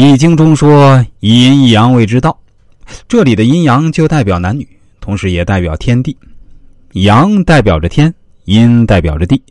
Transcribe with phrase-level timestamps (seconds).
[0.00, 2.38] 易经中说“一阴一阳谓之道”，
[3.08, 4.64] 这里的阴阳就代表男女，
[5.00, 6.16] 同时也代表天地。
[6.92, 8.14] 阳代表着天，
[8.44, 9.42] 阴代表着地。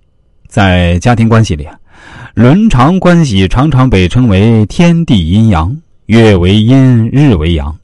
[0.47, 1.77] 在家庭关系里啊，
[2.33, 5.75] 伦常关系常常被称为天地阴阳，
[6.05, 7.77] 月为阴，日为阳。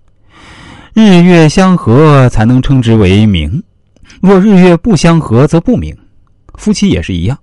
[0.94, 3.62] 日月相合才能称之为明，
[4.22, 5.94] 若日月不相合则不明。
[6.54, 7.38] 夫妻也是一样，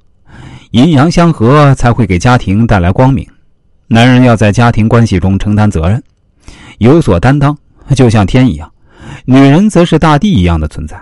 [0.71, 3.29] 阴阳相合才会给家庭带来光明。
[3.93, 6.01] 男人要在家庭关系中承担责任，
[6.79, 7.59] 有所担当，
[7.97, 8.69] 就像天一样；
[9.25, 10.97] 女人则是大地一样的存在。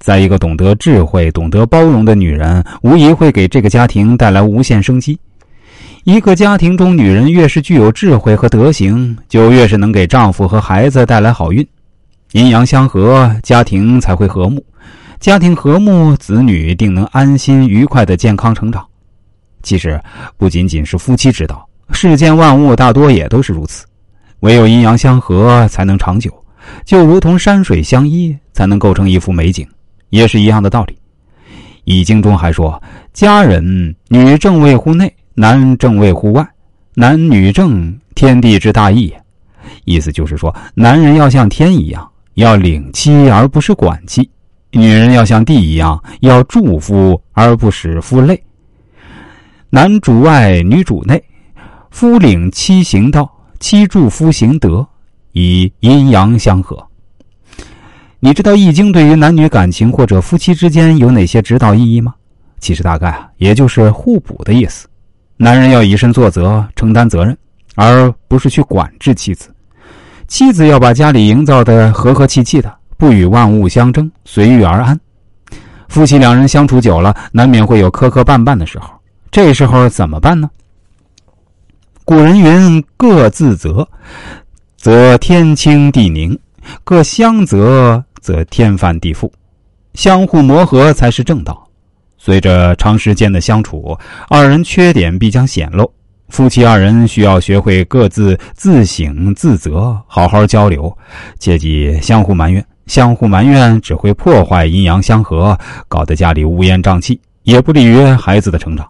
[0.00, 5.16] 在一个懂得智慧、懂得包容的女人，无疑会给这个家庭带来无限生机。
[6.02, 11.64] 一个家庭中，女人越是具有智慧和德行，就越是能给丈夫和孩子带来好运。
[12.32, 14.60] 阴阳相合，家庭才会和睦；
[15.20, 18.84] 家庭和睦，子女定能安心愉快的健康成长。
[19.62, 20.02] 其实，
[20.36, 21.64] 不仅仅是夫妻之道。
[21.94, 23.86] 世间万物大多也都是如此，
[24.40, 26.30] 唯有阴阳相合才能长久，
[26.84, 29.66] 就如同山水相依才能构成一幅美景，
[30.10, 30.98] 也是一样的道理。
[31.84, 32.82] 易经中还说
[33.14, 36.46] ：“家人女正位乎内，男正位乎外，
[36.94, 39.14] 男女正，天地之大义。”
[39.86, 44.22] 意思就是说，男人要像天一样，要领妻而不是管妻；
[44.72, 48.42] 女人要像地一样，要助夫而不使夫累。
[49.70, 51.22] 男主外，女主内。
[51.94, 54.84] 夫领妻行道，妻助夫行德，
[55.30, 56.84] 以阴阳相合。
[58.18, 62.12] 你知道《易经》对于男女感情或者夫妻之间有哪些指导意义吗？
[62.58, 64.88] 其实大概啊，也就是互补的意思。
[65.36, 67.38] 男人要以身作则，承担责任，
[67.76, 69.48] 而不是去管制妻子；
[70.26, 74.98] 妻子要把家里营造的和和气气的，不与万物相争，随遇而安。
[75.86, 78.90] 夫妻两人相处久了，难免会有磕磕绊绊的时候，
[79.30, 80.50] 这时候怎么办呢？
[82.06, 83.88] 古人云：“各自责，
[84.76, 86.36] 则天清地宁；
[86.84, 89.30] 各相责，则天翻地覆。
[89.94, 91.66] 相互磨合才是正道。
[92.18, 93.96] 随着长时间的相处，
[94.28, 95.90] 二人缺点必将显露。
[96.28, 100.94] 夫妻二人需要学会各自自省自责，好好交流，
[101.38, 102.62] 切忌相互埋怨。
[102.86, 108.86] 相互埋怨只会破坏阴阳相合，搞得家里乌烟瘴气，也不利于孩子的成长。”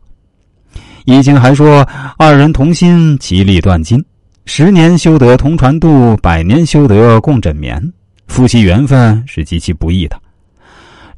[1.04, 4.00] 易经还说：“二人同心，其利断金；
[4.47, 7.92] 十年修得同船渡，百年修得共枕眠。”
[8.26, 10.16] 夫妻缘分是极其不易的。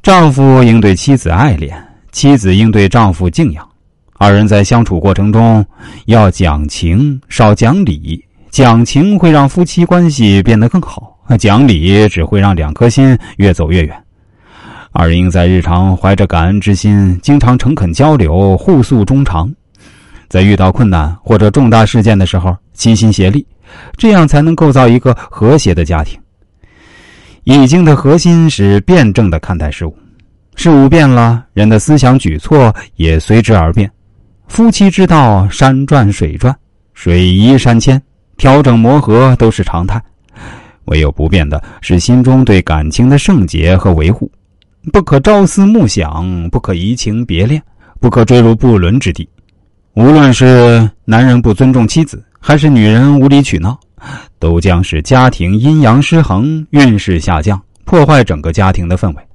[0.03, 1.73] 丈夫应对妻子爱恋，
[2.11, 3.65] 妻子应对丈夫敬仰。
[4.17, 5.65] 二人在相处过程中
[6.07, 8.21] 要讲情，少讲理。
[8.51, 13.95] 讲情会让夫妻关系变得更好，讲理只会让两颗心越走越远。
[14.91, 19.49] 二人应在日常怀着感恩之心，经常诚恳交流，互诉衷肠。
[20.29, 23.45] 在遇到困难或者重大事件的时候，齐心协力，
[23.97, 26.19] 这样才能构造一个和谐的家庭。
[27.43, 29.97] 易经的核心是辩证的看待事物，
[30.55, 33.89] 事物变了，人的思想举措也随之而变。
[34.47, 36.53] 夫妻之道，山转水转，
[36.93, 38.01] 水移山迁，
[38.35, 40.01] 调整磨合都是常态。
[40.85, 44.31] 唯有不变的是心中对感情的圣洁和维护，
[44.91, 47.61] 不可朝思暮想，不可移情别恋，
[47.99, 49.27] 不可坠入不伦之地。
[49.97, 53.75] 无论是男人不尊重妻子，还是女人无理取闹，
[54.37, 59.26] 都将使家庭阴阳失衡、运势下降，破坏整个家庭的氛围。